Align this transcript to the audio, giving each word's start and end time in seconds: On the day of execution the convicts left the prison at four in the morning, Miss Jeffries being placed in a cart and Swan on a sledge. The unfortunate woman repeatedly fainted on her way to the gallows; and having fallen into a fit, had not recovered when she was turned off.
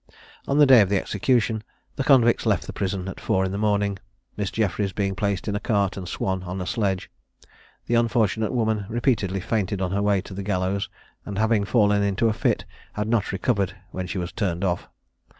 On 0.47 0.57
the 0.57 0.65
day 0.65 0.81
of 0.81 0.91
execution 0.91 1.63
the 1.95 2.03
convicts 2.03 2.47
left 2.47 2.65
the 2.65 2.73
prison 2.73 3.07
at 3.07 3.19
four 3.19 3.45
in 3.45 3.51
the 3.51 3.59
morning, 3.59 3.99
Miss 4.35 4.49
Jeffries 4.49 4.93
being 4.93 5.13
placed 5.13 5.47
in 5.47 5.55
a 5.55 5.59
cart 5.59 5.95
and 5.95 6.09
Swan 6.09 6.41
on 6.41 6.59
a 6.59 6.65
sledge. 6.65 7.11
The 7.85 7.93
unfortunate 7.93 8.51
woman 8.51 8.87
repeatedly 8.89 9.41
fainted 9.41 9.79
on 9.79 9.91
her 9.91 10.01
way 10.01 10.19
to 10.21 10.33
the 10.33 10.41
gallows; 10.41 10.89
and 11.23 11.37
having 11.37 11.65
fallen 11.65 12.01
into 12.01 12.29
a 12.29 12.33
fit, 12.33 12.65
had 12.93 13.07
not 13.07 13.31
recovered 13.31 13.75
when 13.91 14.07
she 14.07 14.17
was 14.17 14.31
turned 14.31 14.63
off. 14.63 14.89